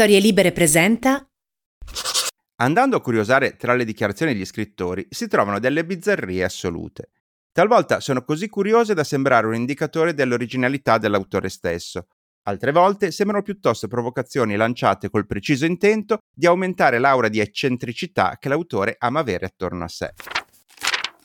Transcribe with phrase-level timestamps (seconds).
[0.00, 1.28] Storie Libere presenta.
[2.62, 7.10] Andando a curiosare tra le dichiarazioni degli scrittori si trovano delle bizzarrie assolute.
[7.52, 12.06] Talvolta sono così curiose da sembrare un indicatore dell'originalità dell'autore stesso.
[12.44, 18.48] Altre volte sembrano piuttosto provocazioni lanciate col preciso intento di aumentare l'aura di eccentricità che
[18.48, 20.14] l'autore ama avere attorno a sé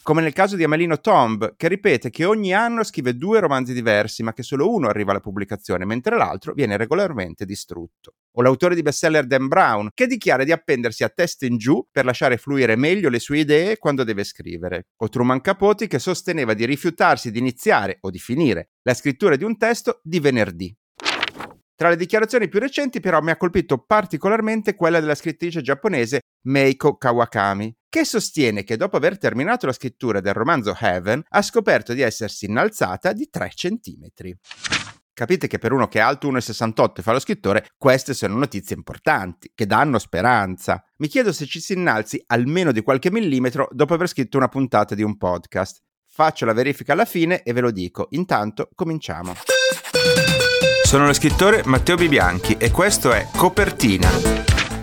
[0.05, 4.21] come nel caso di Amelino Tomb, che ripete che ogni anno scrive due romanzi diversi,
[4.21, 8.13] ma che solo uno arriva alla pubblicazione, mentre l'altro viene regolarmente distrutto.
[8.33, 12.05] O l'autore di bestseller Dan Brown, che dichiara di appendersi a testa in giù per
[12.05, 14.89] lasciare fluire meglio le sue idee quando deve scrivere.
[14.97, 19.43] O Truman Capote, che sosteneva di rifiutarsi di iniziare o di finire la scrittura di
[19.43, 20.77] un testo di venerdì.
[21.75, 26.95] Tra le dichiarazioni più recenti però mi ha colpito particolarmente quella della scrittrice giapponese Meiko
[26.95, 32.01] Kawakami, che sostiene che dopo aver terminato la scrittura del romanzo Heaven ha scoperto di
[32.01, 34.37] essersi innalzata di 3 centimetri.
[35.13, 38.75] Capite che per uno che è alto 1,68 e fa lo scrittore, queste sono notizie
[38.75, 40.83] importanti, che danno speranza.
[40.97, 44.93] Mi chiedo se ci si innalzi almeno di qualche millimetro dopo aver scritto una puntata
[44.93, 45.81] di un podcast.
[46.05, 48.07] Faccio la verifica alla fine e ve lo dico.
[48.11, 49.33] Intanto cominciamo.
[50.95, 54.09] Sono lo scrittore Matteo Bibianchi e questo è Copertina,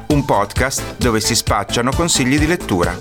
[0.09, 2.95] un podcast dove si spacciano consigli di lettura.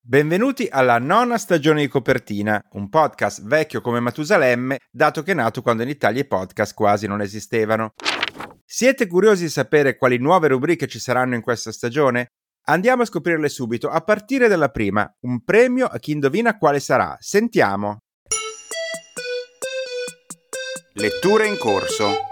[0.00, 5.62] Benvenuti alla nona stagione di Copertina, un podcast vecchio come Matusalemme, dato che è nato
[5.62, 7.94] quando in Italia i podcast quasi non esistevano.
[8.64, 12.28] Siete curiosi di sapere quali nuove rubriche ci saranno in questa stagione?
[12.64, 15.12] Andiamo a scoprirle subito, a partire dalla prima.
[15.22, 17.16] Un premio a chi indovina quale sarà.
[17.18, 17.98] Sentiamo.
[20.92, 22.28] Letture in corso.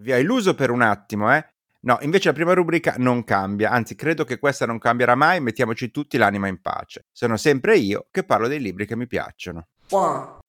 [0.00, 1.46] Vi ho illuso per un attimo, eh?
[1.80, 5.90] No, invece la prima rubrica non cambia, anzi credo che questa non cambierà mai, mettiamoci
[5.90, 7.04] tutti l'anima in pace.
[7.12, 9.68] Sono sempre io che parlo dei libri che mi piacciono.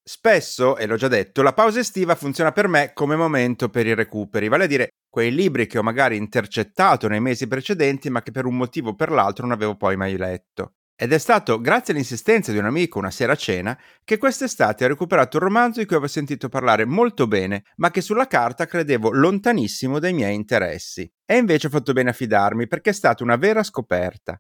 [0.02, 3.94] Spesso, e l'ho già detto, la pausa estiva funziona per me come momento per i
[3.94, 8.32] recuperi, vale a dire quei libri che ho magari intercettato nei mesi precedenti ma che
[8.32, 10.74] per un motivo o per l'altro non avevo poi mai letto.
[11.02, 14.90] Ed è stato grazie all'insistenza di un amico una sera a cena che quest'estate ho
[14.90, 19.10] recuperato un romanzo di cui avevo sentito parlare molto bene, ma che sulla carta credevo
[19.10, 21.10] lontanissimo dai miei interessi.
[21.26, 24.36] E invece ho fatto bene a fidarmi perché è stata una vera scoperta.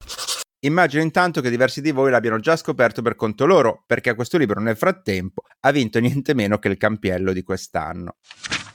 [0.65, 4.59] Immagino intanto che diversi di voi l'abbiano già scoperto per conto loro, perché questo libro
[4.59, 8.17] nel frattempo ha vinto niente meno che il campiello di quest'anno.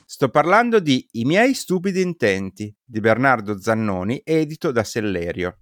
[0.07, 5.61] Sto parlando di I miei stupidi intenti di Bernardo Zannoni, edito da Sellerio.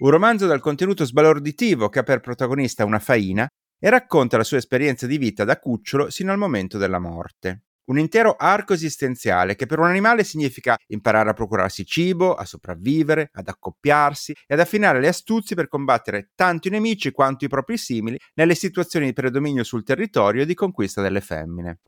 [0.00, 3.48] Un romanzo dal contenuto sbalorditivo che ha per protagonista una faina
[3.78, 7.62] e racconta la sua esperienza di vita da cucciolo sino al momento della morte.
[7.84, 13.30] Un intero arco esistenziale che per un animale significa imparare a procurarsi cibo, a sopravvivere,
[13.32, 17.78] ad accoppiarsi e ad affinare le astuzie per combattere tanto i nemici quanto i propri
[17.78, 21.78] simili nelle situazioni di predominio sul territorio e di conquista delle femmine.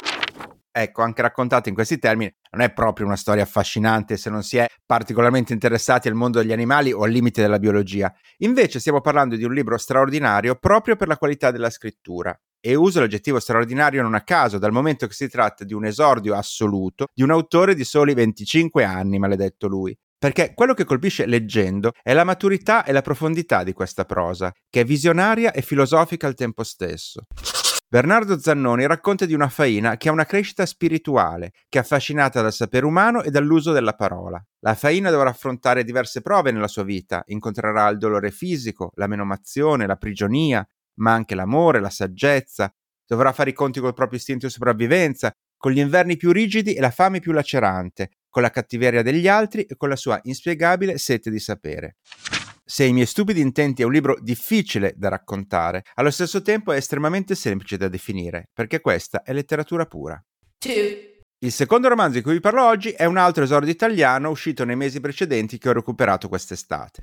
[0.75, 4.57] Ecco, anche raccontato in questi termini, non è proprio una storia affascinante se non si
[4.57, 8.11] è particolarmente interessati al mondo degli animali o al limite della biologia.
[8.39, 12.35] Invece stiamo parlando di un libro straordinario proprio per la qualità della scrittura.
[12.59, 16.35] E uso l'aggettivo straordinario non a caso, dal momento che si tratta di un esordio
[16.35, 19.95] assoluto di un autore di soli 25 anni, maledetto lui.
[20.17, 24.83] Perché quello che colpisce leggendo è la maturità e la profondità di questa prosa, che
[24.83, 27.25] è visionaria e filosofica al tempo stesso.
[27.93, 32.51] Bernardo Zannoni racconta di una faina che ha una crescita spirituale, che è affascinata dal
[32.51, 34.43] sapere umano e dall'uso della parola.
[34.61, 39.87] La faina dovrà affrontare diverse prove nella sua vita, incontrerà il dolore fisico, la menomazione,
[39.87, 40.67] la prigionia,
[41.01, 42.73] ma anche l'amore, la saggezza,
[43.07, 46.81] dovrà fare i conti col proprio istinto di sopravvivenza, con gli inverni più rigidi e
[46.81, 51.31] la fame più lacerante, con la cattiveria degli altri e con la sua inspiegabile sete
[51.31, 51.97] di sapere.
[52.65, 56.77] Se i miei stupidi intenti è un libro difficile da raccontare, allo stesso tempo è
[56.77, 60.23] estremamente semplice da definire, perché questa è letteratura pura.
[60.59, 61.11] Two.
[61.45, 64.77] Il secondo romanzo di cui vi parlo oggi è un altro esordio italiano uscito nei
[64.77, 67.03] mesi precedenti che ho recuperato quest'estate.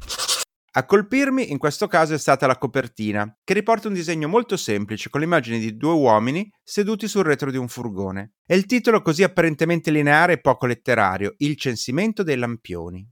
[0.72, 5.10] A colpirmi in questo caso è stata la copertina, che riporta un disegno molto semplice
[5.10, 8.36] con l'immagine di due uomini seduti sul retro di un furgone.
[8.46, 13.06] E il titolo così apparentemente lineare e poco letterario, Il censimento dei lampioni.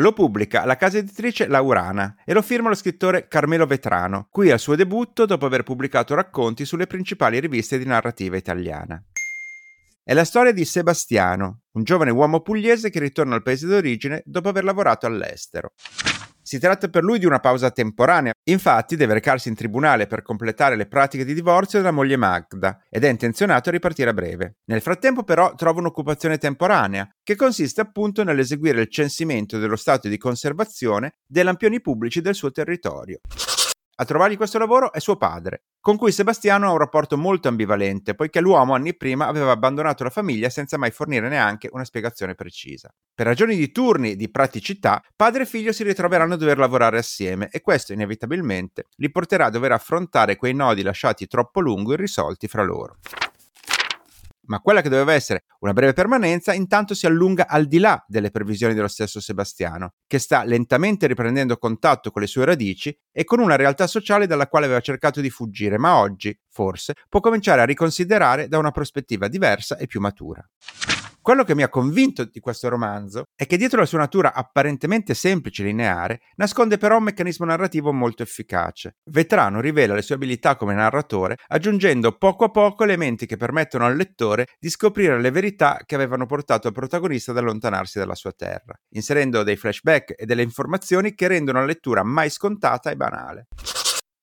[0.00, 4.60] Lo pubblica la casa editrice Laurana e lo firma lo scrittore Carmelo Vetrano, qui al
[4.60, 9.02] suo debutto dopo aver pubblicato racconti sulle principali riviste di narrativa italiana.
[10.04, 14.48] È la storia di Sebastiano, un giovane uomo pugliese che ritorna al paese d'origine dopo
[14.48, 15.72] aver lavorato all'estero.
[16.48, 20.76] Si tratta per lui di una pausa temporanea, infatti deve recarsi in tribunale per completare
[20.76, 24.56] le pratiche di divorzio della moglie Magda ed è intenzionato a ripartire a breve.
[24.64, 30.16] Nel frattempo però trova un'occupazione temporanea, che consiste appunto nell'eseguire il censimento dello stato di
[30.16, 33.20] conservazione dei lampioni pubblici del suo territorio.
[34.00, 38.14] A trovargli questo lavoro è suo padre, con cui Sebastiano ha un rapporto molto ambivalente,
[38.14, 42.94] poiché l'uomo anni prima aveva abbandonato la famiglia senza mai fornire neanche una spiegazione precisa.
[43.12, 46.98] Per ragioni di turni e di praticità, padre e figlio si ritroveranno a dover lavorare
[46.98, 52.46] assieme e questo inevitabilmente li porterà a dover affrontare quei nodi lasciati troppo lungo irrisolti
[52.46, 52.98] fra loro
[54.48, 58.30] ma quella che doveva essere una breve permanenza intanto si allunga al di là delle
[58.30, 63.40] previsioni dello stesso Sebastiano, che sta lentamente riprendendo contatto con le sue radici e con
[63.40, 67.64] una realtà sociale dalla quale aveva cercato di fuggire, ma oggi, forse, può cominciare a
[67.64, 70.46] riconsiderare da una prospettiva diversa e più matura.
[71.28, 75.12] Quello che mi ha convinto di questo romanzo è che dietro la sua natura apparentemente
[75.12, 78.96] semplice e lineare nasconde però un meccanismo narrativo molto efficace.
[79.10, 83.94] Vetrano rivela le sue abilità come narratore aggiungendo poco a poco elementi che permettono al
[83.94, 88.72] lettore di scoprire le verità che avevano portato il protagonista ad allontanarsi dalla sua terra,
[88.94, 93.48] inserendo dei flashback e delle informazioni che rendono la lettura mai scontata e banale.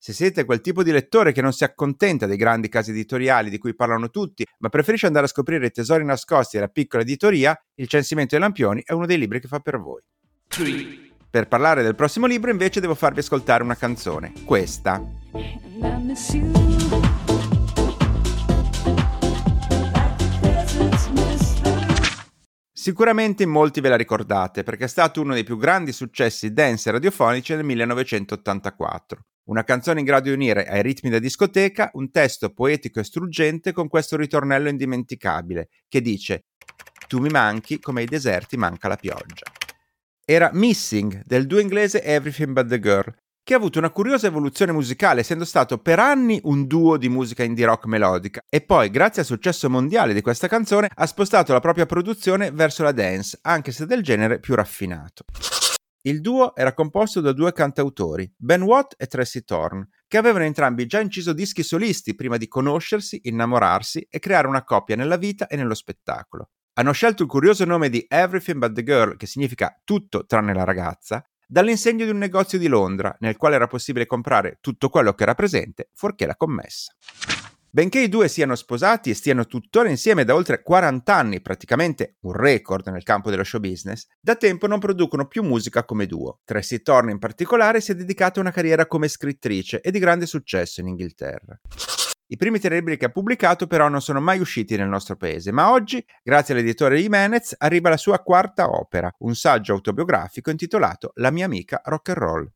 [0.05, 3.57] Se siete quel tipo di lettore che non si accontenta dei grandi casi editoriali di
[3.57, 7.87] cui parlano tutti, ma preferisce andare a scoprire i tesori nascosti della piccola editoria, Il
[7.87, 10.03] censimento dei lampioni è uno dei libri che fa per voi.
[10.47, 11.09] Three.
[11.27, 15.03] Per parlare del prossimo libro invece devo farvi ascoltare una canzone, questa.
[22.71, 26.91] Sicuramente in molti ve la ricordate perché è stato uno dei più grandi successi dance
[26.91, 29.25] radiofonici del 1984.
[29.45, 33.73] Una canzone in grado di unire ai ritmi da discoteca un testo poetico e struggente
[33.73, 36.45] con questo ritornello indimenticabile che dice
[37.07, 39.45] Tu mi manchi come ai deserti manca la pioggia.
[40.25, 44.71] Era Missing del duo inglese Everything But the Girl, che ha avuto una curiosa evoluzione
[44.71, 49.21] musicale, essendo stato per anni un duo di musica indie rock melodica, e poi, grazie
[49.21, 53.71] al successo mondiale di questa canzone, ha spostato la propria produzione verso la dance, anche
[53.71, 55.25] se del genere più raffinato.
[56.07, 60.85] Il duo era composto da due cantautori, Ben Watt e Tracy Thorn, che avevano entrambi
[60.85, 65.55] già inciso dischi solisti prima di conoscersi, innamorarsi e creare una coppia nella vita e
[65.55, 66.51] nello spettacolo.
[66.73, 70.63] Hanno scelto il curioso nome di Everything But the Girl, che significa tutto tranne la
[70.63, 75.23] ragazza, dall'insegno di un negozio di Londra, nel quale era possibile comprare tutto quello che
[75.23, 76.93] era presente, fuorché la commessa.
[77.75, 82.31] Benché i due siano sposati e stiano tuttora insieme da oltre 40 anni, praticamente un
[82.31, 86.39] record nel campo dello show business, da tempo non producono più musica come duo.
[86.45, 90.25] Tracy Thorne in particolare si è dedicata a una carriera come scrittrice e di grande
[90.25, 91.59] successo in Inghilterra.
[92.27, 95.51] I primi tre libri che ha pubblicato però non sono mai usciti nel nostro paese,
[95.51, 101.29] ma oggi, grazie all'editore Jimenez, arriva la sua quarta opera, un saggio autobiografico intitolato La
[101.29, 102.54] mia amica rock and roll.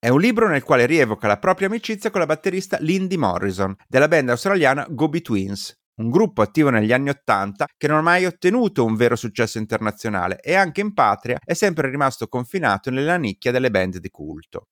[0.00, 4.06] È un libro nel quale rievoca la propria amicizia con la batterista Lindy Morrison della
[4.06, 8.84] band australiana Gobi Twins, un gruppo attivo negli anni Ottanta che non ha mai ottenuto
[8.84, 13.72] un vero successo internazionale e anche in patria è sempre rimasto confinato nella nicchia delle
[13.72, 14.68] band di culto.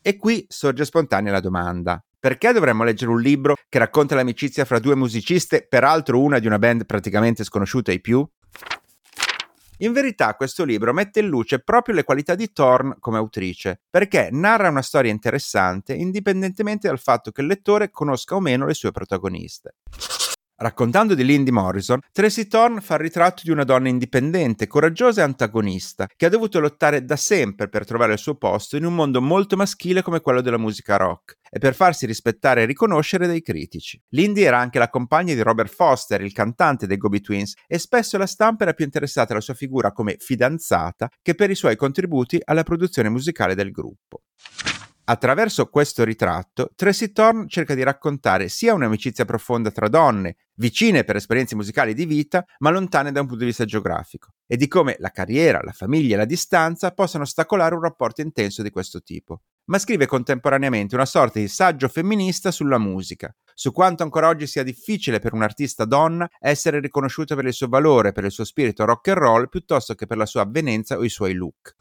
[0.00, 2.02] E qui sorge spontanea la domanda.
[2.18, 6.58] Perché dovremmo leggere un libro che racconta l'amicizia fra due musiciste, peraltro una di una
[6.58, 8.26] band praticamente sconosciuta ai più?
[9.80, 14.30] In verità questo libro mette in luce proprio le qualità di Thorne come autrice, perché
[14.32, 18.90] narra una storia interessante indipendentemente dal fatto che il lettore conosca o meno le sue
[18.90, 19.74] protagoniste.
[20.58, 25.24] Raccontando di Lindy Morrison, Tracy Thorne fa il ritratto di una donna indipendente, coraggiosa e
[25.24, 29.20] antagonista, che ha dovuto lottare da sempre per trovare il suo posto in un mondo
[29.20, 34.00] molto maschile come quello della musica rock e per farsi rispettare e riconoscere dai critici.
[34.14, 38.16] Lindy era anche la compagna di Robert Foster, il cantante dei Gobi Twins, e spesso
[38.16, 42.40] la stampa era più interessata alla sua figura come fidanzata che per i suoi contributi
[42.42, 44.22] alla produzione musicale del gruppo.
[45.08, 51.14] Attraverso questo ritratto, Tracy Thorne cerca di raccontare sia un'amicizia profonda tra donne, vicine per
[51.14, 54.96] esperienze musicali di vita, ma lontane da un punto di vista geografico, e di come
[54.98, 59.42] la carriera, la famiglia e la distanza possano ostacolare un rapporto intenso di questo tipo.
[59.66, 64.64] Ma scrive contemporaneamente una sorta di saggio femminista sulla musica, su quanto ancora oggi sia
[64.64, 69.06] difficile per un'artista donna essere riconosciuta per il suo valore, per il suo spirito rock
[69.06, 71.76] and roll, piuttosto che per la sua avvenenza o i suoi look.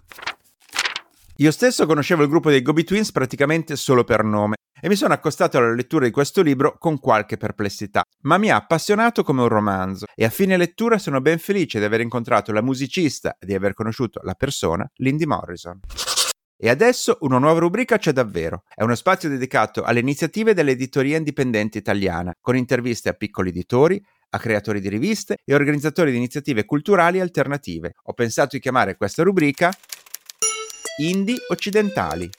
[1.39, 5.13] Io stesso conoscevo il gruppo dei Gobi Twins praticamente solo per nome e mi sono
[5.13, 9.49] accostato alla lettura di questo libro con qualche perplessità, ma mi ha appassionato come un
[9.49, 13.53] romanzo e a fine lettura sono ben felice di aver incontrato la musicista e di
[13.53, 15.77] aver conosciuto la persona Lindy Morrison.
[16.57, 18.63] E adesso una nuova rubrica c'è davvero.
[18.73, 24.39] È uno spazio dedicato alle iniziative dell'editoria indipendente italiana, con interviste a piccoli editori, a
[24.39, 27.95] creatori di riviste e organizzatori di iniziative culturali alternative.
[28.03, 29.69] Ho pensato di chiamare questa rubrica
[30.97, 32.29] indie occidentali.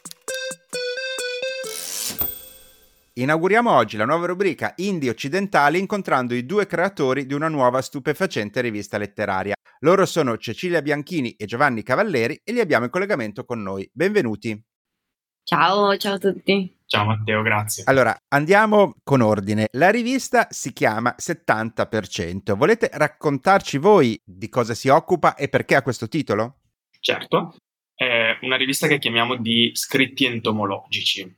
[3.13, 8.63] Inauguriamo oggi la nuova rubrica Indie occidentali incontrando i due creatori di una nuova stupefacente
[8.63, 9.55] rivista letteraria.
[9.81, 13.87] Loro sono Cecilia Bianchini e Giovanni Cavalleri e li abbiamo in collegamento con noi.
[13.93, 14.59] Benvenuti.
[15.43, 16.79] Ciao, ciao a tutti.
[16.87, 17.85] Ciao Matteo, grazie.
[17.87, 19.67] Allora, andiamo con ordine.
[19.73, 22.55] La rivista si chiama 70%.
[22.55, 26.61] Volete raccontarci voi di cosa si occupa e perché ha questo titolo?
[27.01, 27.55] Certo,
[27.97, 31.35] è una rivista che chiamiamo di scritti entomologici,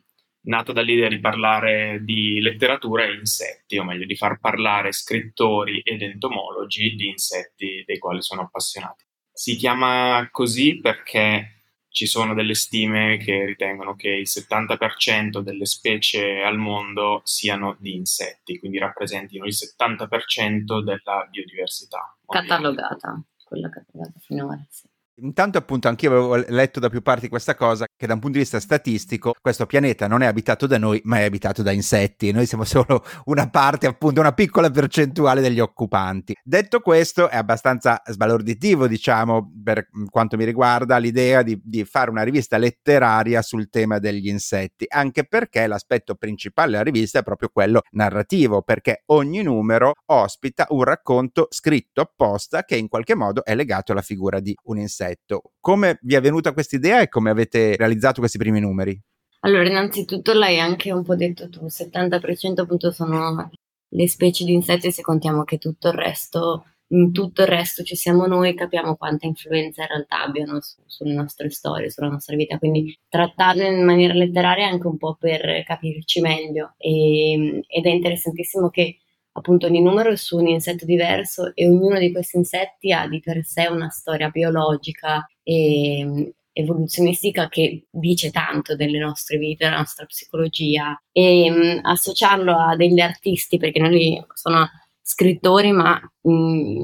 [0.46, 6.02] nata dall'idea di parlare di letteratura e insetti, o meglio di far parlare scrittori ed
[6.02, 9.04] entomologi di insetti dei quali sono appassionati.
[9.32, 11.58] Si chiama così perché
[11.90, 17.94] ci sono delle stime che ritengono che il 70% delle specie al mondo siano di
[17.94, 22.18] insetti, quindi rappresentino il 70% della biodiversità.
[22.26, 24.87] Catalogata, quella catalogata finora, sì.
[25.20, 28.42] Intanto appunto anch'io avevo letto da più parti questa cosa che da un punto di
[28.44, 32.46] vista statistico questo pianeta non è abitato da noi ma è abitato da insetti, noi
[32.46, 36.36] siamo solo una parte appunto, una piccola percentuale degli occupanti.
[36.40, 42.22] Detto questo è abbastanza sbalorditivo diciamo per quanto mi riguarda l'idea di, di fare una
[42.22, 47.82] rivista letteraria sul tema degli insetti, anche perché l'aspetto principale della rivista è proprio quello
[47.90, 53.90] narrativo, perché ogni numero ospita un racconto scritto apposta che in qualche modo è legato
[53.90, 55.52] alla figura di un insetto progetto.
[55.60, 58.98] Come vi è venuta questa idea e come avete realizzato questi primi numeri?
[59.40, 63.50] Allora, innanzitutto l'hai anche un po' detto tu, il 70% appunto sono
[63.90, 67.94] le specie di insetti se contiamo che tutto il resto, in tutto il resto ci
[67.94, 72.58] siamo noi, capiamo quanta influenza in realtà abbiano su, sulle nostre storie, sulla nostra vita,
[72.58, 77.90] quindi trattarle in maniera letteraria è anche un po' per capirci meglio e, ed è
[77.90, 78.98] interessantissimo che
[79.38, 83.20] appunto ogni numero è su un insetto diverso e ognuno di questi insetti ha di
[83.20, 90.04] per sé una storia biologica e evoluzionistica che dice tanto delle nostre vite, della nostra
[90.06, 91.00] psicologia.
[91.12, 94.68] E mh, associarlo a degli artisti perché noi sono
[95.00, 96.30] scrittori ma mh,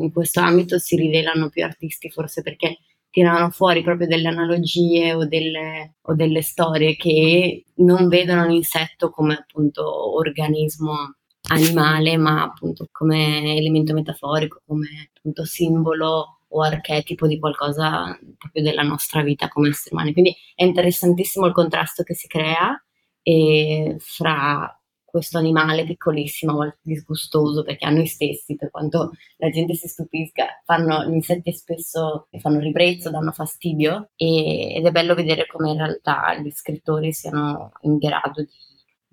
[0.03, 2.79] in questo ambito si rivelano più artisti forse perché
[3.11, 9.35] tirano fuori proprio delle analogie o delle, o delle storie che non vedono l'insetto come
[9.35, 11.17] appunto organismo
[11.49, 18.83] animale, ma appunto come elemento metaforico, come appunto simbolo o archetipo di qualcosa proprio della
[18.83, 20.13] nostra vita come esseri umani.
[20.13, 22.81] Quindi è interessantissimo il contrasto che si crea
[23.23, 29.49] e fra questo animale piccolissimo, a volte disgustoso, perché a noi stessi, per quanto la
[29.49, 35.15] gente si stupisca, fanno, gli insetti spesso fanno ribrezzo, danno fastidio e, ed è bello
[35.15, 38.51] vedere come in realtà gli scrittori siano in grado di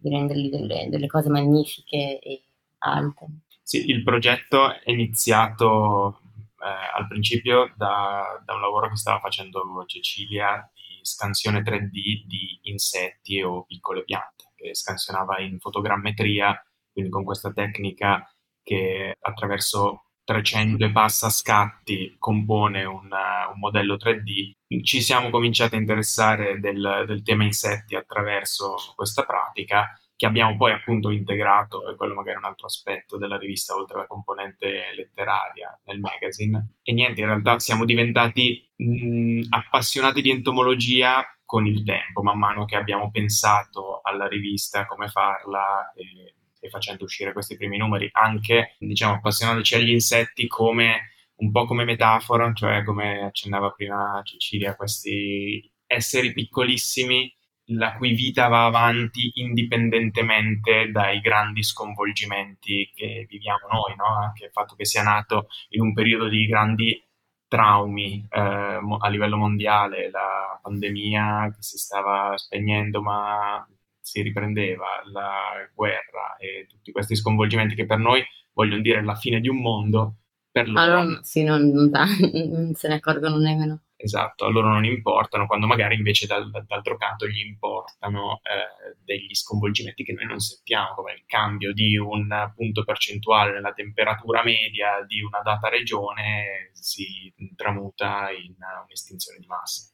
[0.02, 2.42] di rendergli delle, delle cose magnifiche e
[2.80, 3.26] alte.
[3.62, 6.22] Sì, il progetto è iniziato
[6.60, 12.60] eh, al principio da, da, un lavoro che stava facendo Cecilia di scansione 3D di
[12.64, 16.60] insetti o piccole piante, che scansionava in fotogrammetria,
[16.92, 18.28] quindi con questa tecnica
[18.64, 24.84] che attraverso 300 e passa scatti compone un, un, modello 3D.
[24.84, 30.72] Ci siamo cominciati a interessare del, del, tema insetti attraverso questa pratica che abbiamo poi
[30.72, 35.78] appunto integrato, e quello magari è un altro aspetto della rivista oltre alla componente letteraria
[35.86, 36.76] nel magazine.
[36.84, 42.66] E niente, in realtà siamo diventati mh, appassionati di entomologia con il tempo, man mano
[42.66, 45.92] che abbiamo pensato alla rivista, come farla.
[45.96, 51.10] E, e facendo uscire questi primi numeri, anche diciamo agli insetti come
[51.42, 57.36] un po' come metafora, cioè come accennava prima Cecilia, questi esseri piccolissimi
[57.74, 64.06] la cui vita va avanti indipendentemente dai grandi sconvolgimenti che viviamo noi, no?
[64.06, 67.04] anche il fatto che sia nato in un periodo di grandi
[67.48, 73.66] traumi eh, a livello mondiale, la pandemia che si stava spegnendo ma
[74.02, 79.40] si riprendeva, la guerra e tutti questi sconvolgimenti che per noi vogliono dire la fine
[79.40, 80.16] di un mondo,
[80.52, 80.80] per loro...
[80.80, 83.84] Allora, sì, non, non, non se ne accorgono nemmeno.
[84.04, 89.36] Esatto, a loro non importano, quando magari invece dal, d'altro canto gli importano eh, degli
[89.36, 95.06] sconvolgimenti che noi non sentiamo, come il cambio di un punto percentuale nella temperatura media
[95.06, 98.56] di una data regione si tramuta in
[98.86, 99.91] un'estinzione di massa.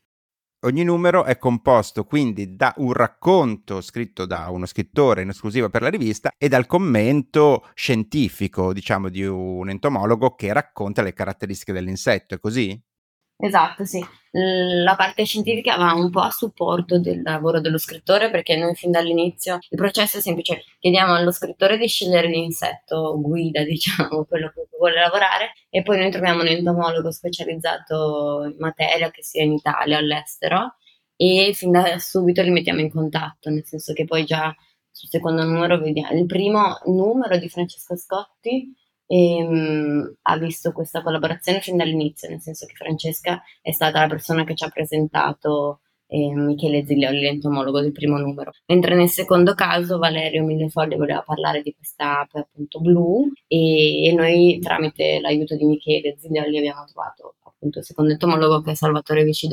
[0.67, 5.81] Ogni numero è composto quindi da un racconto scritto da uno scrittore in esclusiva per
[5.81, 12.35] la rivista e dal commento scientifico, diciamo, di un entomologo che racconta le caratteristiche dell'insetto,
[12.35, 12.77] è così?
[13.39, 14.03] Esatto, sì.
[14.31, 18.91] La parte scientifica va un po' a supporto del lavoro dello scrittore perché noi fin
[18.91, 24.67] dall'inizio il processo è semplice, chiediamo allo scrittore di scegliere l'insetto guida, diciamo, quello che
[24.77, 29.97] vuole lavorare e poi noi troviamo un entomologo specializzato in materia che sia in Italia
[29.97, 30.75] o all'estero
[31.15, 34.53] e fin da subito li mettiamo in contatto, nel senso che poi già
[34.91, 38.73] sul secondo numero vediamo il primo numero di Francesco Scotti
[39.07, 44.07] e um, ha visto questa collaborazione fin dall'inizio, nel senso che Francesca è stata la
[44.07, 48.51] persona che ci ha presentato e Michele Ziglioli, l'entomologo del primo numero.
[48.67, 54.13] Mentre nel secondo caso Valerio Millefoglie voleva parlare di questa ape appunto blu e, e
[54.13, 59.23] noi tramite l'aiuto di Michele Ziglioli abbiamo trovato appunto il secondo entomologo che è Salvatore
[59.23, 59.47] Vici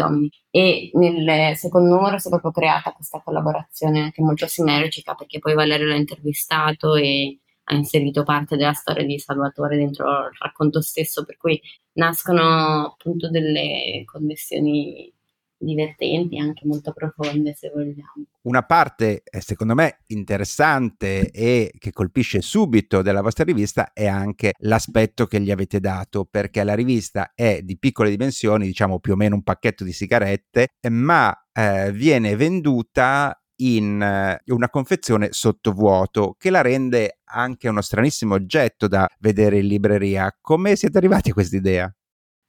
[0.51, 5.55] e nel secondo numero si è proprio creata questa collaborazione anche molto sinergica perché poi
[5.55, 11.25] Valerio l'ha intervistato e ha inserito parte della storia di Salvatore dentro il racconto stesso,
[11.25, 11.61] per cui
[11.95, 15.13] nascono appunto delle connessioni
[15.57, 18.27] divertenti, anche molto profonde se vogliamo.
[18.43, 24.53] Una parte, eh, secondo me, interessante e che colpisce subito della vostra rivista è anche
[24.59, 29.17] l'aspetto che gli avete dato, perché la rivista è di piccole dimensioni, diciamo più o
[29.17, 36.51] meno un pacchetto di sigarette, ma eh, viene venduta in uh, una confezione sottovuoto che
[36.51, 40.37] la rende anche uno stranissimo oggetto da vedere in libreria.
[40.41, 41.95] Come siete arrivati a questa idea?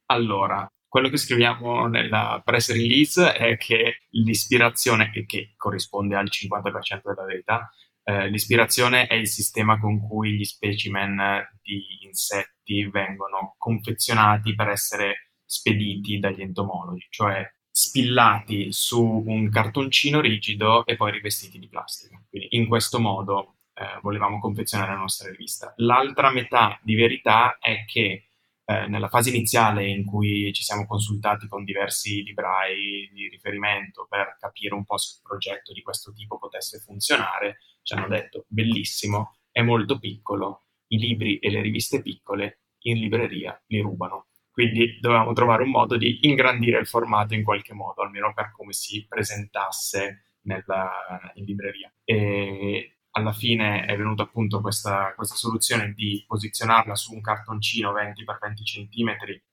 [0.06, 7.26] Allora, quello che scriviamo nella press release è che l'ispirazione, che corrisponde al 50% della
[7.26, 7.70] verità,
[8.02, 15.32] eh, l'ispirazione è il sistema con cui gli specimen di insetti vengono confezionati per essere
[15.44, 17.44] spediti dagli entomologi, cioè
[17.78, 22.18] spillati su un cartoncino rigido e poi rivestiti di plastica.
[22.26, 25.74] Quindi in questo modo eh, volevamo confezionare la nostra rivista.
[25.76, 28.30] L'altra metà di verità è che
[28.64, 34.38] eh, nella fase iniziale in cui ci siamo consultati con diversi librai di riferimento per
[34.40, 39.36] capire un po' se un progetto di questo tipo potesse funzionare, ci hanno detto bellissimo,
[39.50, 44.28] è molto piccolo, i libri e le riviste piccole in libreria li rubano.
[44.56, 48.72] Quindi dovevamo trovare un modo di ingrandire il formato in qualche modo, almeno per come
[48.72, 50.90] si presentasse nella,
[51.34, 51.92] in libreria.
[52.02, 58.24] E alla fine è venuta appunto questa, questa, soluzione di posizionarla su un cartoncino 20
[58.24, 59.08] x 20 cm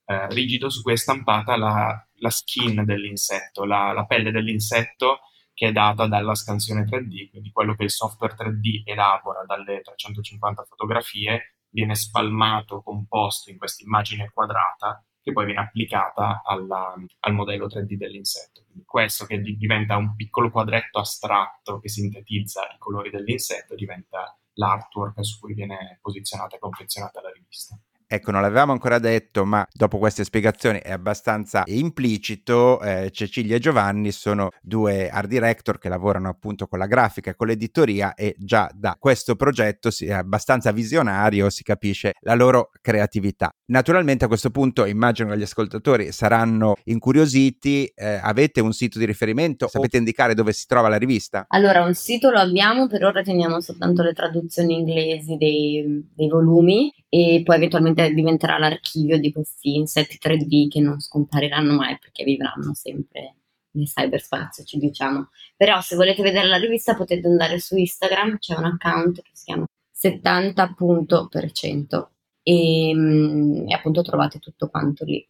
[0.06, 5.18] eh, rigido su cui è stampata la, la skin dell'insetto, la, la, pelle dell'insetto
[5.52, 10.64] che è data dalla scansione 3D, quindi quello che il software 3D elabora dalle 350
[10.64, 17.66] fotografie viene spalmato, composto in questa immagine quadrata che poi viene applicata alla, al modello
[17.66, 18.62] 3D dell'insetto.
[18.66, 25.24] Quindi questo che diventa un piccolo quadretto astratto che sintetizza i colori dell'insetto diventa l'artwork
[25.24, 27.76] su cui viene posizionata e confezionata la rivista.
[28.06, 32.80] Ecco, non l'avevamo ancora detto, ma dopo queste spiegazioni è abbastanza implicito.
[32.80, 37.34] Eh, Cecilia e Giovanni sono due art director che lavorano appunto con la grafica e
[37.34, 42.70] con l'editoria e già da questo progetto si è abbastanza visionario, si capisce la loro
[42.80, 43.50] creatività.
[43.66, 47.90] Naturalmente a questo punto immagino che gli ascoltatori saranno incuriositi.
[47.94, 49.68] Eh, avete un sito di riferimento?
[49.68, 51.46] Sapete indicare dove si trova la rivista?
[51.48, 56.92] Allora, un sito lo abbiamo, per ora teniamo soltanto le traduzioni inglesi dei, dei volumi
[57.08, 62.74] e poi eventualmente diventerà l'archivio di questi insetti 3D che non scompariranno mai perché vivranno
[62.74, 63.36] sempre
[63.70, 65.30] nel cyberspazio, ci diciamo.
[65.56, 69.44] Però se volete vedere la rivista potete andare su Instagram, c'è un account che si
[69.44, 69.64] chiama
[69.96, 72.08] 70%
[72.44, 75.26] e, mm, e appunto trovate tutto quanto lì.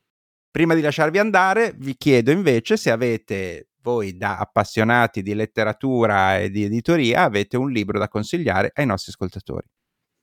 [0.50, 6.50] Prima di lasciarvi andare, vi chiedo invece se avete voi da appassionati di letteratura e
[6.50, 9.66] di editoria avete un libro da consigliare ai nostri ascoltatori.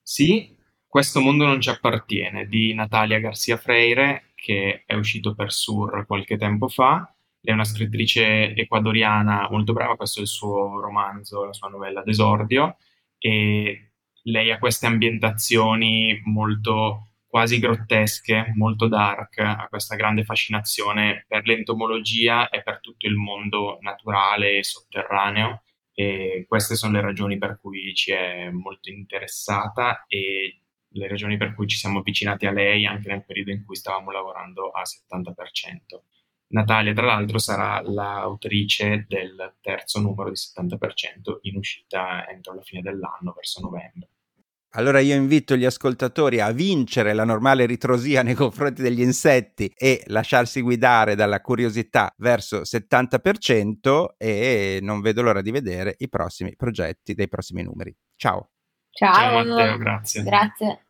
[0.01, 0.56] Sì,
[0.88, 6.38] questo mondo non ci appartiene di Natalia Garcia Freire che è uscito per Sur qualche
[6.38, 7.13] tempo fa.
[7.39, 12.77] È una scrittrice ecuadoriana molto brava, questo è il suo romanzo, la sua novella d'esordio
[13.17, 13.90] e
[14.24, 22.50] lei ha queste ambientazioni molto quasi grottesche, molto dark, ha questa grande fascinazione per l'entomologia
[22.50, 27.94] e per tutto il mondo naturale e sotterraneo e queste sono le ragioni per cui
[27.94, 30.62] ci è molto interessata e
[30.94, 34.12] le ragioni per cui ci siamo avvicinati a lei anche nel periodo in cui stavamo
[34.12, 36.02] lavorando al 70%.
[36.48, 42.82] Natalia, tra l'altro, sarà l'autrice del terzo numero di 70% in uscita entro la fine
[42.82, 44.10] dell'anno, verso novembre.
[44.74, 50.04] Allora io invito gli ascoltatori a vincere la normale ritrosia nei confronti degli insetti e
[50.08, 57.14] lasciarsi guidare dalla curiosità verso 70% e non vedo l'ora di vedere i prossimi progetti
[57.14, 57.94] dei prossimi numeri.
[58.16, 58.52] Ciao!
[58.90, 60.24] Ciao, Ciao Matteo, grazie.
[60.24, 60.86] Grazie.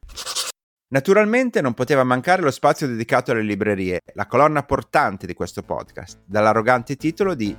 [0.90, 6.22] Naturalmente non poteva mancare lo spazio dedicato alle librerie, la colonna portante di questo podcast,
[6.26, 7.58] dall'arrogante titolo di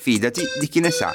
[0.00, 1.12] Fidati di chi ne sa.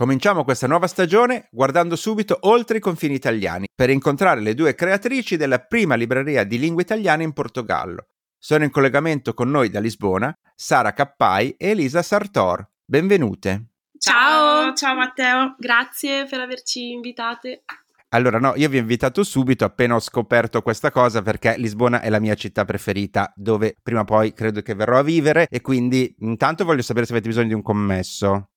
[0.00, 5.36] Cominciamo questa nuova stagione guardando subito oltre i confini italiani per incontrare le due creatrici
[5.36, 8.06] della prima libreria di lingua italiana in Portogallo,
[8.38, 12.66] sono in collegamento con noi da Lisbona Sara Cappai e Elisa Sartor.
[12.82, 13.72] Benvenute.
[13.98, 17.64] Ciao, ciao Matteo, grazie per averci invitate.
[18.12, 22.08] Allora, no, io vi ho invitato subito appena ho scoperto questa cosa perché Lisbona è
[22.08, 26.14] la mia città preferita, dove prima o poi credo che verrò a vivere e quindi
[26.20, 28.49] intanto voglio sapere se avete bisogno di un commesso.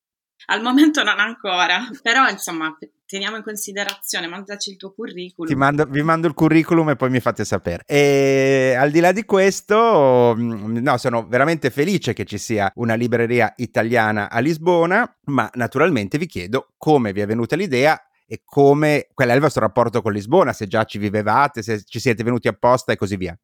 [0.48, 2.76] Al momento non ancora, però insomma
[3.06, 5.56] teniamo in considerazione, mandaci il tuo curriculum.
[5.56, 7.84] Mando, vi mando il curriculum e poi mi fate sapere.
[7.86, 12.96] E al di là di questo, mm, no, sono veramente felice che ci sia una
[12.96, 19.10] libreria italiana a Lisbona, ma naturalmente vi chiedo come vi è venuta l'idea e come
[19.14, 22.48] qual è il vostro rapporto con Lisbona, se già ci vivevate, se ci siete venuti
[22.48, 23.38] apposta e così via.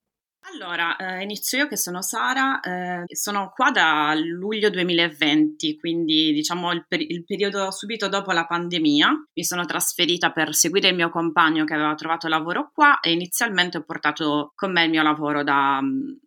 [0.53, 6.71] Allora, eh, inizio io che sono Sara, eh, sono qua da luglio 2020, quindi diciamo
[6.71, 9.27] il, per- il, periodo subito dopo la pandemia.
[9.33, 13.77] Mi sono trasferita per seguire il mio compagno che aveva trovato lavoro qua e inizialmente
[13.77, 15.81] ho portato con me il mio lavoro da,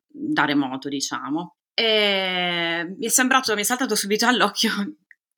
[0.07, 1.57] da remoto, diciamo.
[1.75, 4.71] E mi è sembrato, mi è saltato subito all'occhio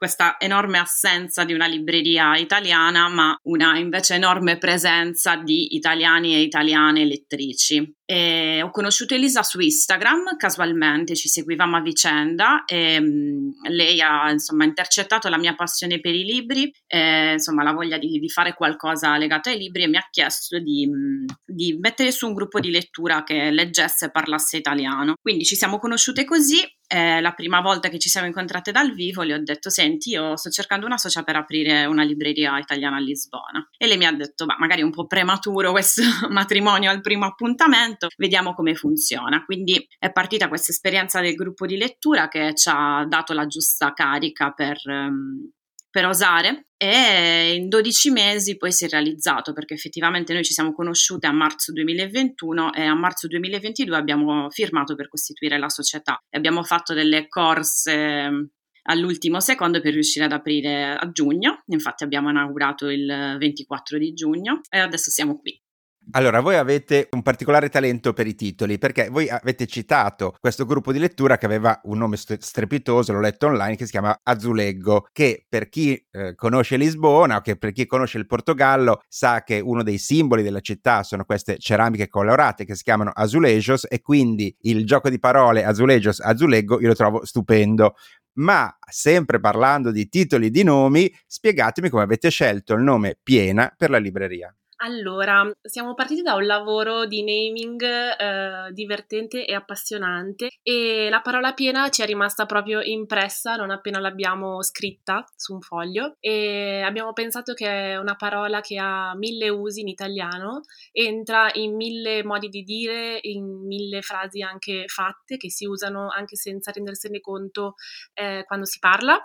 [0.04, 6.42] questa enorme assenza di una libreria italiana, ma una invece enorme presenza di italiani e
[6.42, 7.90] italiane lettrici.
[8.04, 14.30] E ho conosciuto Elisa su Instagram casualmente, ci seguivamo a vicenda e mh, lei ha
[14.30, 18.52] insomma intercettato la mia passione per i libri, e, insomma la voglia di, di, fare
[18.52, 22.60] qualcosa legato ai libri e mi ha chiesto di, mh, di mettere su un gruppo
[22.60, 25.14] di lettura che leggesse e parlasse italiano.
[25.18, 29.22] Quindi ci siamo conosciute così eh, la prima volta che ci siamo incontrate dal vivo
[29.22, 33.00] le ho detto senti io sto cercando una socia per aprire una libreria italiana a
[33.00, 33.68] Lisbona.
[33.76, 37.24] E lei mi ha detto ma magari è un po' prematuro questo matrimonio al primo
[37.24, 39.44] appuntamento vediamo come funziona.
[39.44, 43.92] Quindi è partita questa esperienza del gruppo di lettura che ci ha dato la giusta
[43.92, 45.50] carica per, um,
[45.94, 50.72] per osare e in 12 mesi poi si è realizzato perché effettivamente noi ci siamo
[50.72, 56.36] conosciute a marzo 2021 e a marzo 2022 abbiamo firmato per costituire la società e
[56.36, 58.48] abbiamo fatto delle corse ehm,
[58.86, 64.62] all'ultimo secondo per riuscire ad aprire a giugno, infatti abbiamo inaugurato il 24 di giugno
[64.68, 65.63] e adesso siamo qui.
[66.12, 70.92] Allora, voi avete un particolare talento per i titoli, perché voi avete citato questo gruppo
[70.92, 75.44] di lettura che aveva un nome strepitoso, l'ho letto online, che si chiama Azuleggo, che
[75.48, 79.82] per chi eh, conosce Lisbona o che per chi conosce il Portogallo sa che uno
[79.82, 84.86] dei simboli della città sono queste ceramiche colorate che si chiamano azulejos e quindi il
[84.86, 87.94] gioco di parole azulejos, azuleggo io lo trovo stupendo.
[88.36, 93.90] Ma sempre parlando di titoli di nomi, spiegatemi come avete scelto il nome Piena per
[93.90, 94.54] la libreria.
[94.84, 101.54] Allora, siamo partiti da un lavoro di naming eh, divertente e appassionante e la parola
[101.54, 107.14] piena ci è rimasta proprio impressa non appena l'abbiamo scritta su un foglio e abbiamo
[107.14, 110.60] pensato che è una parola che ha mille usi in italiano,
[110.92, 116.36] entra in mille modi di dire, in mille frasi anche fatte che si usano anche
[116.36, 117.76] senza rendersene conto
[118.12, 119.18] eh, quando si parla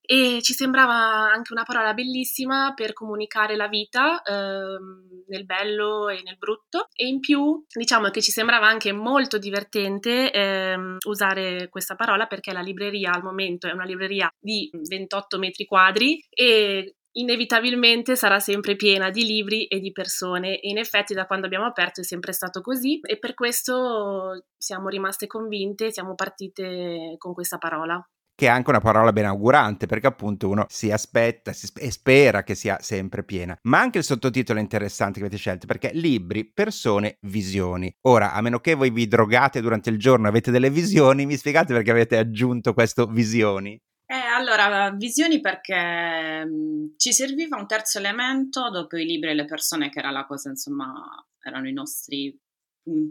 [0.00, 0.92] e ci sembrava
[1.32, 6.88] anche una parola bellissima per comunicare la vita ehm, nel bello e nel brutto.
[6.94, 12.52] E in più diciamo che ci sembrava anche molto divertente ehm, usare questa parola perché
[12.52, 18.76] la libreria al momento è una libreria di 28 metri quadri e inevitabilmente sarà sempre
[18.76, 20.60] piena di libri e di persone.
[20.60, 23.00] E in effetti da quando abbiamo aperto è sempre stato così.
[23.02, 28.80] E per questo siamo rimaste convinte, siamo partite con questa parola che è anche una
[28.80, 33.24] parola ben augurante perché appunto uno si aspetta si sp- e spera che sia sempre
[33.24, 33.56] piena.
[33.62, 37.94] Ma anche il sottotitolo è interessante che avete scelto perché libri, persone, visioni.
[38.02, 41.36] Ora, a meno che voi vi drogate durante il giorno e avete delle visioni, mi
[41.36, 43.80] spiegate perché avete aggiunto questo visioni?
[44.06, 49.46] Eh, allora, visioni perché mh, ci serviva un terzo elemento dopo i libri e le
[49.46, 50.92] persone, che era la cosa, insomma,
[51.42, 52.38] erano i nostri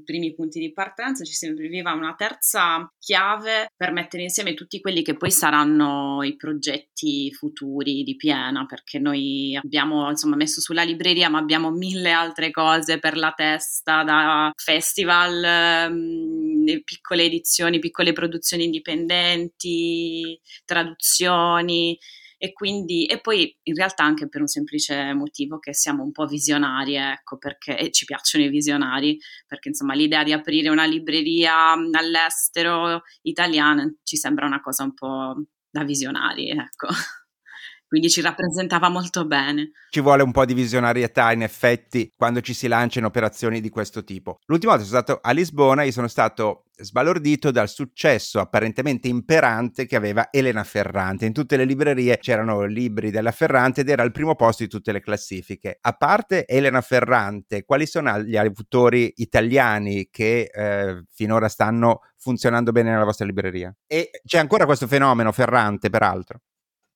[0.04, 5.16] primi punti di partenza, ci serviva una terza chiave per mettere insieme tutti quelli che
[5.16, 11.40] poi saranno i progetti futuri di Piena, perché noi abbiamo insomma messo sulla libreria, ma
[11.40, 20.40] abbiamo mille altre cose per la testa, da festival, mh, piccole edizioni, piccole produzioni indipendenti,
[20.66, 21.98] traduzioni
[22.44, 26.26] e quindi e poi in realtà anche per un semplice motivo che siamo un po'
[26.26, 31.72] visionari, ecco, perché e ci piacciono i visionari, perché insomma l'idea di aprire una libreria
[31.72, 36.90] all'estero italiana ci sembra una cosa un po' da visionari, ecco
[37.94, 39.70] quindi ci rappresentava molto bene.
[39.92, 43.70] Ci vuole un po' di visionarietà in effetti quando ci si lancia in operazioni di
[43.70, 44.40] questo tipo.
[44.48, 49.96] L'ultima volta sono stato a Lisbona e sono stato sbalordito dal successo apparentemente imperante che
[49.96, 51.28] aveva Elena Ferrante.
[51.28, 54.92] In tutte le librerie c'erano libri della Ferrante ed era al primo posto di tutte
[54.92, 55.78] le classifiche.
[55.80, 62.90] A parte Elena Ferrante, quali sono gli autori italiani che eh, finora stanno funzionando bene
[62.90, 63.72] nella vostra libreria?
[63.86, 66.40] E c'è ancora questo fenomeno Ferrante, peraltro?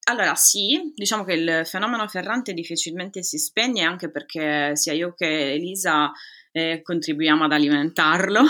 [0.09, 5.53] Allora sì, diciamo che il fenomeno Ferrante difficilmente si spegne anche perché sia io che
[5.53, 6.11] Elisa
[6.57, 8.41] eh, contribuiamo ad alimentarlo.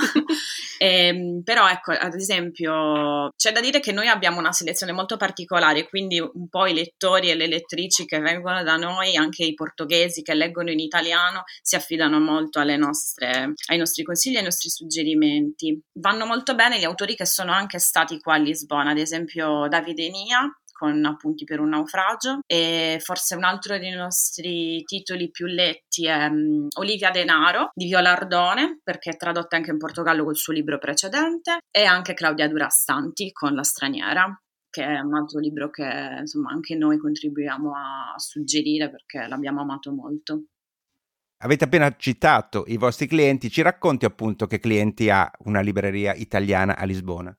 [0.78, 5.18] e, ehm, però ecco, ad esempio, c'è da dire che noi abbiamo una selezione molto
[5.18, 9.56] particolare, quindi un po' i lettori e le lettrici che vengono da noi, anche i
[9.56, 14.70] portoghesi che leggono in italiano, si affidano molto nostre, ai nostri consigli e ai nostri
[14.70, 15.82] suggerimenti.
[15.94, 20.10] Vanno molto bene gli autori che sono anche stati qua a Lisbona, ad esempio Davide
[20.10, 26.06] Nia, con Appunti per un naufragio e forse un altro dei nostri titoli più letti
[26.06, 30.54] è um, Olivia Denaro di Viola Ardone perché è tradotta anche in Portogallo col suo
[30.54, 36.18] libro precedente e anche Claudia Durastanti con La straniera che è un altro libro che
[36.20, 40.44] insomma anche noi contribuiamo a suggerire perché l'abbiamo amato molto.
[41.40, 46.76] Avete appena citato i vostri clienti, ci racconti appunto che clienti ha una libreria italiana
[46.78, 47.36] a Lisbona?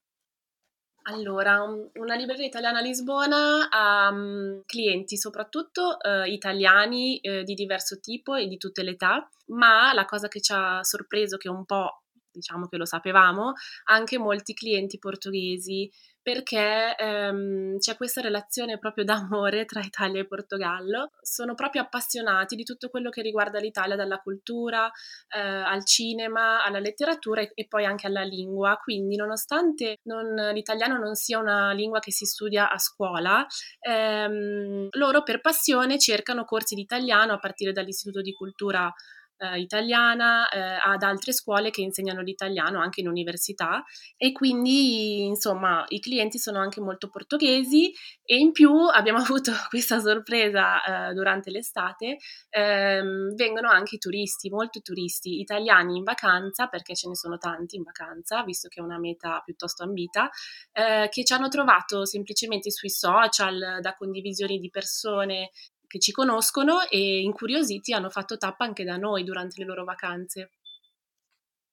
[1.10, 7.98] Allora, una libreria italiana a Lisbona ha um, clienti soprattutto uh, italiani uh, di diverso
[7.98, 11.64] tipo e di tutte le età, ma la cosa che ci ha sorpreso, che un
[11.64, 15.90] po' diciamo che lo sapevamo, anche molti clienti portoghesi
[16.28, 21.12] perché ehm, c'è questa relazione proprio d'amore tra Italia e Portogallo.
[21.22, 24.90] Sono proprio appassionati di tutto quello che riguarda l'Italia, dalla cultura
[25.34, 28.76] eh, al cinema, alla letteratura e, e, poi anche alla lingua.
[28.76, 33.46] Quindi, nonostante non, l'italiano non sia una lingua che si studia a scuola,
[33.80, 38.92] ehm, loro per passione cercano corsi di italiano a partire dall'Istituto di Cultura
[39.38, 43.84] eh, italiana, eh, ad altre scuole che insegnano l'italiano anche in università.
[44.16, 47.92] E quindi insomma i clienti sono anche molto portoghesi
[48.24, 52.18] e in più abbiamo avuto questa sorpresa eh, durante l'estate,
[52.50, 57.82] ehm, vengono anche turisti, molti turisti italiani in vacanza perché ce ne sono tanti in
[57.82, 60.30] vacanza, visto che è una meta piuttosto ambita,
[60.72, 65.50] eh, che ci hanno trovato semplicemente sui social da condivisioni di persone
[65.88, 70.50] che ci conoscono e incuriositi hanno fatto tappa anche da noi durante le loro vacanze.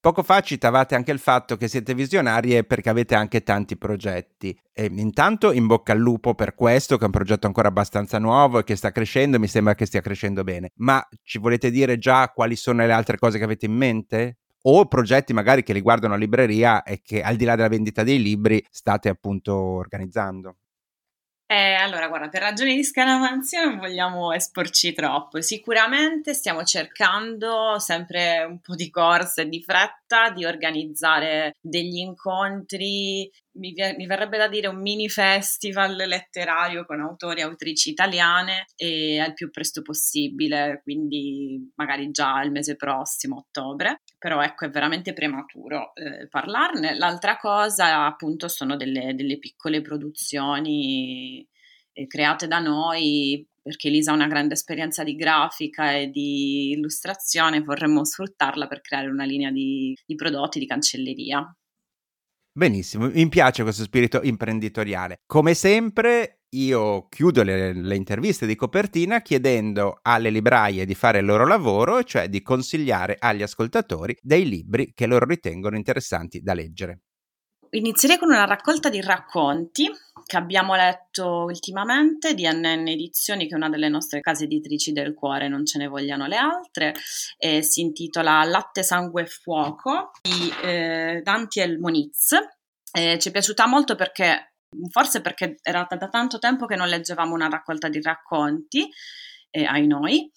[0.06, 4.56] Poco fa citavate anche il fatto che siete visionarie perché avete anche tanti progetti.
[4.72, 8.60] E intanto in bocca al lupo per questo, che è un progetto ancora abbastanza nuovo
[8.60, 10.70] e che sta crescendo, mi sembra che stia crescendo bene.
[10.76, 14.38] Ma ci volete dire già quali sono le altre cose che avete in mente?
[14.68, 18.22] O progetti magari che riguardano la libreria e che al di là della vendita dei
[18.22, 20.58] libri state appunto organizzando?
[21.48, 25.42] Eh, allora, guarda, per ragioni di scaramanzia non vogliamo esporci troppo.
[25.42, 33.32] Sicuramente stiamo cercando sempre un po' di corsa e di fretta di organizzare degli incontri
[33.56, 39.20] mi, mi, verrebbe da dire un mini festival letterario con autori e autrici italiane e
[39.20, 45.14] al più presto possibile, quindi magari già il mese prossimo, ottobre, però ecco è veramente
[45.14, 46.96] prematuro eh, parlarne.
[46.96, 51.48] L'altra cosa appunto sono delle, delle piccole produzioni
[51.94, 57.64] eh, create da noi perché Lisa ha una grande esperienza di grafica e di illustrazione,
[57.64, 61.44] vorremmo sfruttarla per creare una linea di, di prodotti di cancelleria.
[62.58, 65.18] Benissimo, mi piace questo spirito imprenditoriale.
[65.26, 71.26] Come sempre, io chiudo le, le, interviste di copertina chiedendo alle libraie di fare il
[71.26, 77.02] loro lavoro, cioè di consigliare agli ascoltatori dei libri che loro ritengono interessanti da leggere.
[77.76, 79.92] Inizierei con una raccolta di racconti
[80.26, 85.14] che abbiamo letto ultimamente di NN Edizioni, che è una delle nostre case editrici del
[85.14, 86.94] cuore, non ce ne vogliano le altre,
[87.38, 92.32] e si intitola Latte, Sangue e Fuoco di eh, Dantiel Moniz.
[92.94, 94.54] Eh, ci è piaciuta molto perché,
[94.90, 98.90] forse perché era da tanto tempo che non leggevamo una raccolta di racconti,
[99.50, 100.32] eh, ai noi,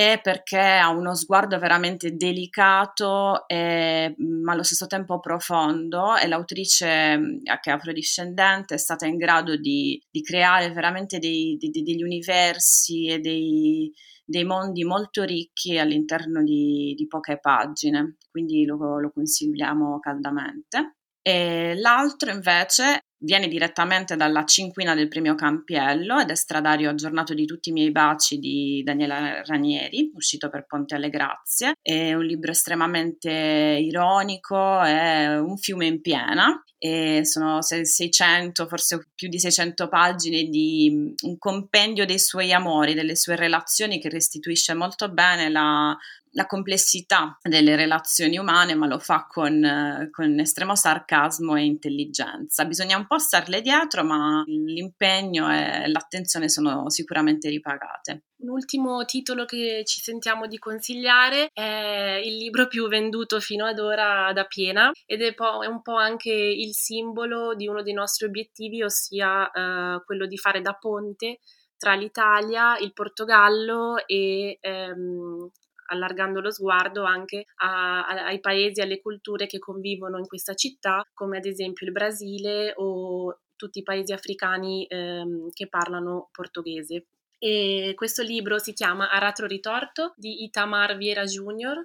[0.00, 7.20] e perché ha uno sguardo veramente delicato e, ma allo stesso tempo profondo e l'autrice
[7.60, 13.08] che è afrodiscendente è stata in grado di, di creare veramente dei, di, degli universi
[13.08, 13.92] e dei,
[14.24, 20.94] dei, mondi molto ricchi all'interno di, di poche pagine, quindi lo, lo consigliamo caldamente.
[21.20, 27.44] E l'altro invece viene direttamente dalla cinquina del premio Campiello ed è Stradario aggiornato di
[27.44, 31.74] tutti i miei baci di Daniela Ranieri, uscito per Ponte alle Grazie.
[31.80, 39.28] È un libro estremamente ironico, è un fiume in piena e sono 600, forse più
[39.28, 45.10] di 600 pagine di un compendio dei suoi amori, delle sue relazioni che restituisce molto
[45.10, 45.94] bene la,
[46.32, 52.64] la complessità delle relazioni umane, ma lo fa con, con, estremo sarcasmo e intelligenza.
[52.64, 58.24] Bisogna un po' starle dietro, ma l'impegno e l'attenzione sono sicuramente ripagate.
[58.40, 63.78] Un ultimo titolo che ci sentiamo di consigliare è il libro più venduto fino ad
[63.78, 67.92] ora da Piena ed è, po- è un po' anche il simbolo di uno dei
[67.92, 71.38] nostri obiettivi, ossia eh, quello di fare da ponte
[71.76, 75.50] tra l'Italia, il Portogallo e ehm,
[75.90, 81.02] allargando lo sguardo anche a, a, ai paesi, alle culture che convivono in questa città,
[81.12, 87.06] come ad esempio il Brasile o tutti i paesi africani ehm, che parlano portoghese.
[87.38, 91.84] E questo libro si chiama Aratro Ritorto di Itamar Viera Jr.,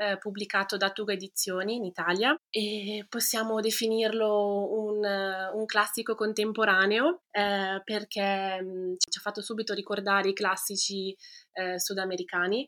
[0.00, 5.04] eh, pubblicato da Tuga Edizioni in Italia e possiamo definirlo un,
[5.52, 11.14] un classico contemporaneo eh, perché mh, mm, ci ha fatto subito ricordare i classici
[11.52, 12.66] eh, sudamericani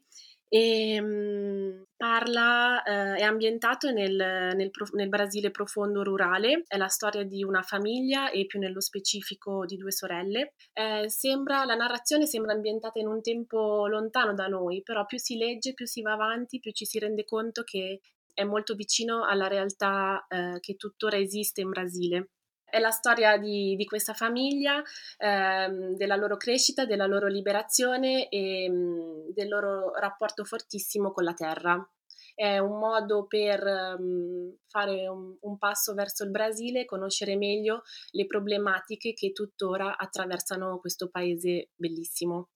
[0.54, 7.24] e mhmm, parla, eh, è ambientato nel, nel, nel, Brasile profondo rurale, è la storia
[7.24, 10.52] di una famiglia e più nello specifico di due sorelle.
[10.74, 15.38] Eh, sembra, la narrazione sembra ambientata in un tempo lontano da noi, però più si
[15.38, 18.00] legge, più si va avanti, più ci si rende conto che
[18.34, 22.28] è molto vicino alla realtà eh, che tuttora esiste in Brasile.
[22.72, 24.82] È la storia di, di questa famiglia,
[25.18, 31.24] ehm, della loro crescita, della loro liberazione e mh, mm, del loro rapporto fortissimo con
[31.24, 31.86] la terra.
[32.34, 33.62] È un modo per
[33.98, 37.82] um, fare un, un, passo verso il Brasile, conoscere meglio
[38.12, 42.48] le problematiche che tuttora attraversano questo paese bellissimo.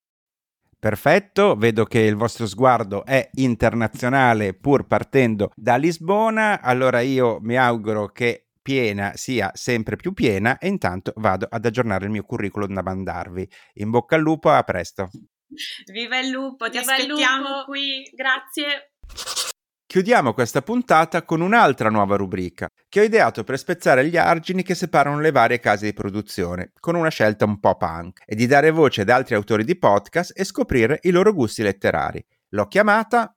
[0.79, 7.59] Perfetto, vedo che il vostro sguardo è internazionale pur partendo da Lisbona, allora io mi
[7.59, 12.75] auguro che piena sia sempre più piena e intanto vado ad aggiornare il mio curriculum
[12.75, 13.49] da mandarvi.
[13.75, 15.09] In bocca al lupo, a presto.
[15.93, 17.65] Viva il lupo, ti Viva aspettiamo lupo.
[17.67, 18.03] qui.
[18.13, 18.91] Grazie.
[19.87, 24.75] Chiudiamo questa puntata con un'altra nuova rubrica che ho ideato per spezzare gli argini che
[24.75, 28.73] separano le varie case di produzione, con una scelta un po' punk, e di dare
[28.73, 32.21] voce ad altri autori di podcast e scoprire i loro gusti letterari.
[32.49, 33.36] L'ho chiamata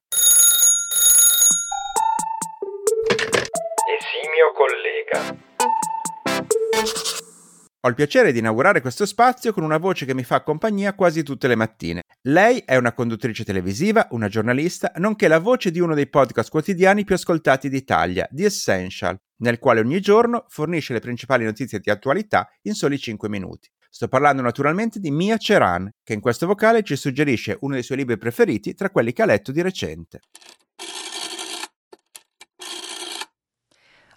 [7.82, 11.24] Ho il piacere di inaugurare questo spazio con una voce che mi fa compagnia quasi
[11.24, 12.04] tutte le mattine.
[12.24, 17.06] Lei è una conduttrice televisiva, una giornalista, nonché la voce di uno dei podcast quotidiani
[17.06, 22.50] più ascoltati d'Italia, The Essential, nel quale ogni giorno fornisce le principali notizie di attualità
[22.64, 23.70] in soli 5 minuti.
[23.90, 27.98] Sto parlando naturalmente di Mia Ceran, che in questo vocale ci suggerisce uno dei suoi
[27.98, 30.20] libri preferiti tra quelli che ha letto di recente.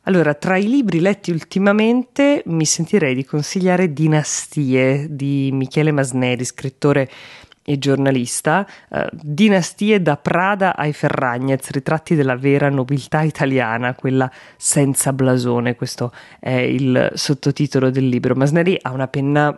[0.04, 7.08] Allora, tra i libri letti ultimamente mi sentirei di consigliare Dinastie di Michele Masneri, scrittore
[7.62, 15.12] e giornalista, uh, Dinastie da Prada ai Ferragnez, ritratti della vera nobiltà italiana, quella senza
[15.12, 18.34] blasone, questo è il sottotitolo del libro.
[18.34, 19.56] Masneri ha una penna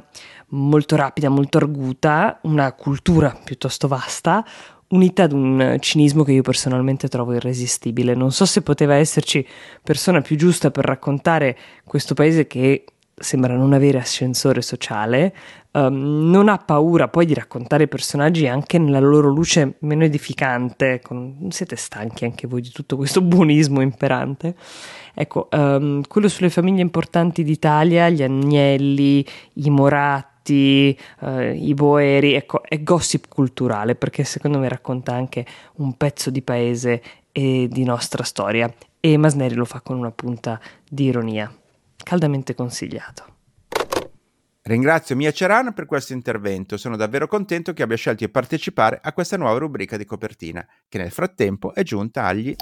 [0.48, 4.44] molto rapida, molto arguta, una cultura piuttosto vasta,
[4.88, 8.14] unita ad un cinismo che io personalmente trovo irresistibile.
[8.14, 9.47] Non so se poteva esserci
[9.83, 12.85] persona più giusta per raccontare questo paese che
[13.16, 15.35] sembra non avere ascensore sociale,
[15.73, 21.47] um, non ha paura poi di raccontare personaggi anche nella loro luce meno edificante, con,
[21.51, 24.57] siete stanchi anche voi di tutto questo buonismo imperante?
[25.14, 32.35] Ecco, um, quello sulle famiglie importanti d'Italia, gli Agnelli, i Moratti, Giolitti, eh, i Boeri,
[32.35, 37.02] ecco, è gossip culturale perché secondo me racconta anche un pezzo di paese
[37.33, 41.52] e di nostra storia e Masneri lo fa con una punta di ironia.
[41.96, 43.33] Caldamente consigliato.
[44.62, 49.12] Ringrazio Mia Ceran per questo intervento, sono davvero contento che abbia scelto di partecipare a
[49.12, 52.54] questa nuova rubrica di copertina, che nel frattempo è giunta agli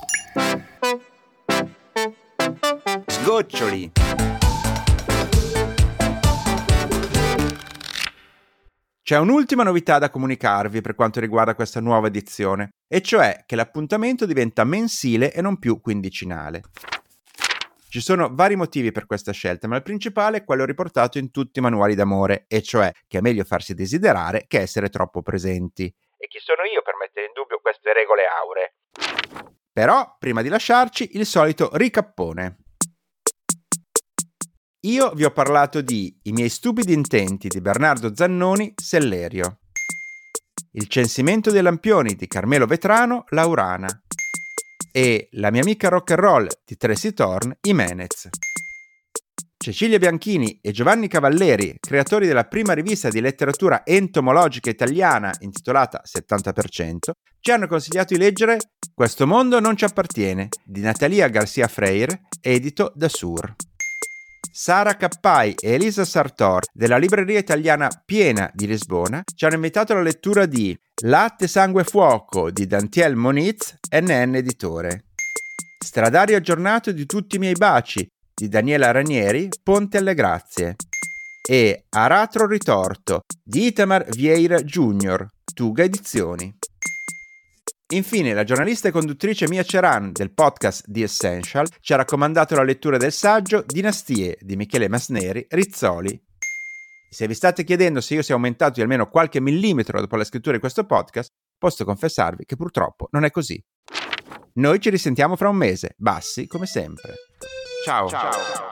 [3.06, 4.01] sgoccioli.
[9.04, 14.26] C'è un'ultima novità da comunicarvi per quanto riguarda questa nuova edizione, e cioè che l'appuntamento
[14.26, 16.62] diventa mensile e non più quindicinale.
[17.88, 21.58] Ci sono vari motivi per questa scelta, ma il principale è quello riportato in tutti
[21.58, 25.92] i manuali d'amore, e cioè che è meglio farsi desiderare che essere troppo presenti.
[26.16, 28.74] E chi sono io per mettere in dubbio queste regole auree?
[29.72, 32.56] Però, prima di lasciarci, il solito ricappone.
[34.84, 39.60] Io vi ho parlato di I miei stupidi intenti di Bernardo Zannoni, Sellerio.
[40.72, 43.86] Il censimento dei lampioni di Carmelo Vetrano, Laurana.
[44.90, 48.28] E La mia amica rock and roll di Tracy Thorn, Imenez.
[49.56, 56.96] Cecilia Bianchini e Giovanni Cavalleri, creatori della prima rivista di letteratura entomologica italiana intitolata 70%,
[57.38, 58.58] ci hanno consigliato di leggere
[58.92, 63.54] Questo mondo non ci appartiene di Natalia Garcia Freire, edito da Sur.
[64.50, 70.02] Sara Cappai e Elisa Sartor della libreria italiana Piena di Lisbona ci hanno invitato alla
[70.02, 75.04] lettura di Latte, Sangue e Fuoco di Dantiel Moniz, NN Editore.
[75.82, 80.76] Stradario aggiornato di tutti i miei baci di Daniela Ranieri, Ponte alle Grazie.
[81.48, 86.54] E Aratro Ritorto di Itamar Vieira Jr., Tuga Edizioni.
[87.92, 92.62] Infine, la giornalista e conduttrice Mia Ceran del podcast The Essential ci ha raccomandato la
[92.62, 96.18] lettura del saggio Dinastie di Michele Masneri, Rizzoli.
[97.10, 100.54] Se vi state chiedendo se io sia aumentato di almeno qualche millimetro dopo la scrittura
[100.54, 103.62] di questo podcast, posso confessarvi che purtroppo non è così.
[104.54, 107.14] Noi ci risentiamo fra un mese, bassi come sempre.
[107.84, 108.08] Ciao.
[108.08, 108.71] Ciao.